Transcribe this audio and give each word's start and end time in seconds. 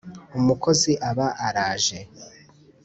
umukozi 0.39 0.91
aba 1.09 1.27
araje 1.47 1.99